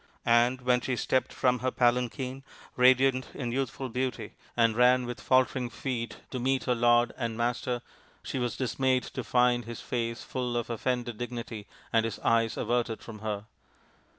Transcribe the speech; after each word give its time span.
And 0.25 0.61
when 0.61 0.81
she 0.81 0.95
stepped 0.95 1.31
from 1.31 1.59
her 1.59 1.69
palanquin, 1.69 2.41
radiant 2.75 3.27
in 3.35 3.51
youthful 3.51 3.87
beauty, 3.87 4.33
and 4.57 4.75
ran 4.75 5.05
with 5.05 5.21
faltering 5.21 5.69
feet 5.69 6.17
to 6.31 6.39
meet 6.39 6.63
her 6.63 6.73
lord 6.73 7.13
and 7.17 7.37
master, 7.37 7.83
she 8.23 8.39
was 8.39 8.57
dismayed 8.57 9.03
to 9.03 9.23
find 9.23 9.65
his 9.65 9.79
face 9.81 10.23
full 10.23 10.57
of 10.57 10.71
offended 10.71 11.19
dignity 11.19 11.67
and 11.93 12.03
his 12.03 12.17
eyes 12.21 12.57
averted 12.57 13.03
from 13.03 13.19
her. 13.19 13.45